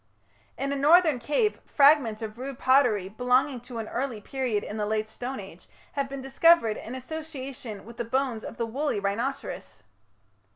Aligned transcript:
In 0.57 0.71
a 0.73 0.75
northern 0.75 1.19
cave 1.19 1.59
fragments 1.63 2.23
of 2.23 2.39
rude 2.39 2.57
pottery, 2.57 3.07
belonging 3.07 3.59
to 3.61 3.77
an 3.77 3.87
early 3.87 4.19
period 4.19 4.63
in 4.63 4.77
the 4.77 4.85
Late 4.87 5.07
Stone 5.07 5.39
Age, 5.39 5.67
have 5.91 6.09
been 6.09 6.23
discovered 6.23 6.75
in 6.77 6.95
association 6.95 7.85
with 7.85 7.97
the 7.97 8.03
bones 8.03 8.43
of 8.43 8.57
the 8.57 8.65
woolly 8.65 8.99
rhinoceros. 8.99 9.83